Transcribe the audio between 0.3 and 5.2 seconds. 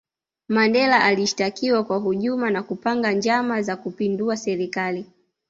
mandela alishitakiwa kwa hujuma na kupanga njama za kupindua serikali